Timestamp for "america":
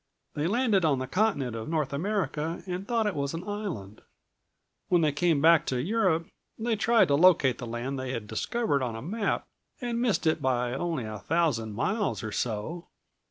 1.93-2.63